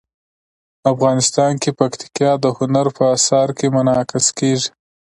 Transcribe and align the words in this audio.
افغانستان 0.93 1.51
کې 1.61 1.71
پکتیکا 1.79 2.31
د 2.43 2.45
هنر 2.57 2.85
په 2.97 3.03
اثار 3.15 3.47
کې 3.57 3.67
منعکس 3.75 4.25
کېږي. 4.37 4.69